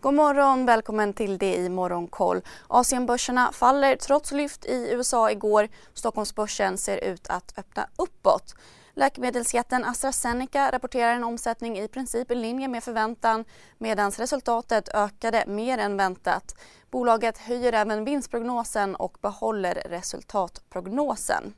[0.00, 2.40] God morgon, välkommen till det i Morgonkoll.
[2.68, 5.68] Asienbörserna faller trots lyft i USA igår.
[5.94, 8.54] Stockholmsbörsen ser ut att öppna uppåt.
[8.94, 13.44] Läkemedelsjätten AstraZeneca rapporterar en omsättning i princip i linje med förväntan
[13.78, 16.54] medan resultatet ökade mer än väntat.
[16.90, 21.54] Bolaget höjer även vinstprognosen och behåller resultatprognosen.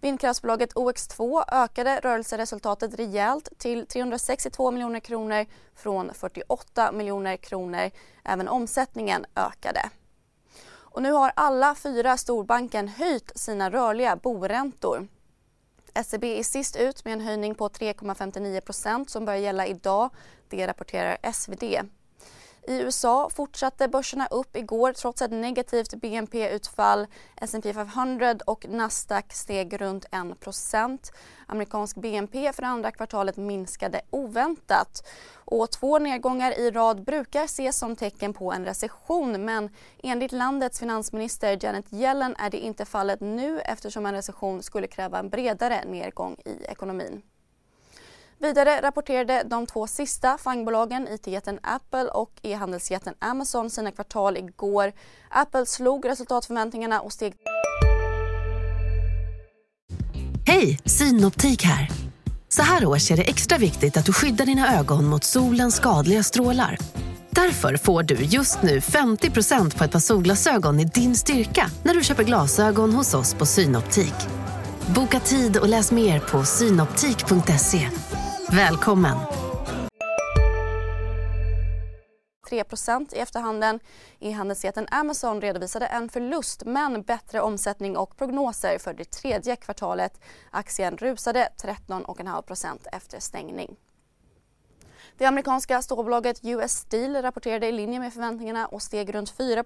[0.00, 7.90] Vindkraftsbolaget OX2 ökade rörelseresultatet rejält till 362 miljoner kronor från 48 miljoner kronor.
[8.24, 9.90] Även omsättningen ökade.
[10.96, 15.08] Och nu har alla fyra storbanken höjt sina rörliga boräntor.
[16.04, 20.10] SEB är sist ut med en höjning på 3,59% som börjar gälla idag.
[20.48, 21.64] Det rapporterar SvD.
[22.68, 27.06] I USA fortsatte börserna upp igår trots ett negativt BNP-utfall.
[27.36, 31.12] S&P 500 och Nasdaq steg runt 1
[31.46, 35.06] Amerikansk BNP för andra kvartalet minskade oväntat.
[35.34, 39.70] Och två nedgångar i rad brukar ses som tecken på en recession men
[40.02, 45.18] enligt landets finansminister Janet Yellen är det inte fallet nu eftersom en recession skulle kräva
[45.18, 47.22] en bredare nedgång i ekonomin.
[48.38, 54.92] Vidare rapporterade de två sista fangbolagen, IT-jätten Apple och e-handelsjätten Amazon sina kvartal igår.
[55.30, 57.34] Apple slog resultatförväntningarna och steg...
[60.46, 61.90] Hej, Synoptik här.
[62.48, 66.22] Så här års är det extra viktigt att du skyddar dina ögon mot solens skadliga
[66.22, 66.78] strålar.
[67.30, 72.04] Därför får du just nu 50% på ett par solglasögon i din styrka när du
[72.04, 74.14] köper glasögon hos oss på Synoptik.
[74.94, 77.88] Boka tid och läs mer på synoptik.se.
[78.50, 79.16] Välkommen!
[82.48, 82.64] 3
[83.12, 83.80] i efterhanden.
[84.20, 90.20] E-handelsjätten Amazon redovisade en förlust men bättre omsättning och prognoser för det tredje kvartalet.
[90.50, 93.76] Aktien rusade 13,5% efter stängning.
[95.18, 99.64] Det amerikanska stålbolaget US Steel rapporterade i linje med förväntningarna och steg runt 4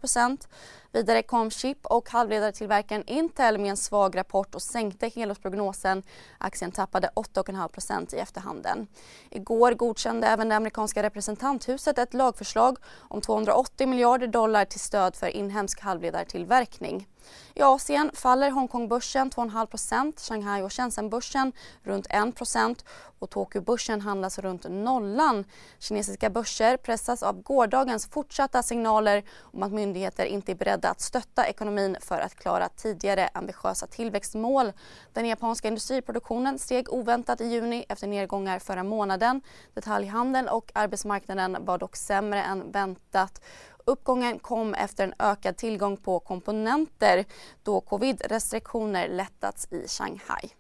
[0.92, 6.02] Vidare kom chip och halvledartillverkaren Intel med en svag rapport och sänkte helårsprognosen.
[6.38, 8.86] Aktien tappade 8,5% i efterhanden.
[9.30, 15.28] Igår godkände även det amerikanska representanthuset ett lagförslag om 280 miljarder dollar till stöd för
[15.28, 17.06] inhemsk halvledartillverkning.
[17.54, 22.84] I Asien faller Hongkongbörsen 2,5% Shanghai och Shenzhenbörsen runt 1%
[23.19, 25.44] och Tokyobörsen handlas runt nollan.
[25.78, 31.47] Kinesiska börser pressas av gårdagens fortsatta signaler om att myndigheter inte är beredda att stötta
[31.47, 34.72] ekonomin för att klara tidigare ambitiösa tillväxtmål.
[35.12, 39.41] Den japanska industriproduktionen steg oväntat i juni efter nedgångar förra månaden.
[39.75, 43.41] Detaljhandeln och arbetsmarknaden var dock sämre än väntat
[43.90, 47.24] Uppgången kom efter en ökad tillgång på komponenter
[47.62, 50.50] då covid-restriktioner lättats i Shanghai.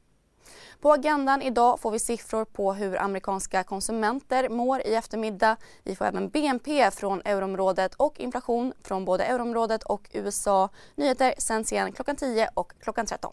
[0.80, 5.56] På agendan idag får vi siffror på hur amerikanska konsumenter mår i eftermiddag.
[5.84, 10.68] Vi får även BNP från euroområdet och inflation från både euroområdet och USA.
[10.94, 13.32] Nyheter sänds igen klockan 10 och klockan 13.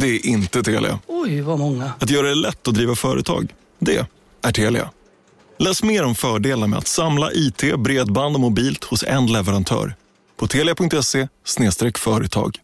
[0.00, 0.98] det är inte Telia.
[1.06, 1.92] Oj, vad många.
[1.98, 4.06] Att göra det lätt att driva företag, det
[4.44, 4.90] är Telia.
[5.58, 9.94] Läs mer om fördelarna med att samla IT, bredband och mobilt hos en leverantör
[10.36, 11.28] på telia.se
[11.98, 12.58] företag.